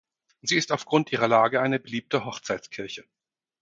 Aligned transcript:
Sie 0.41 0.57
ist 0.57 0.71
aufgrund 0.71 1.11
ihrer 1.11 1.27
Lage 1.27 1.61
eine 1.61 1.77
beliebte 1.79 2.25
Hochzeitskirche. 2.25 3.05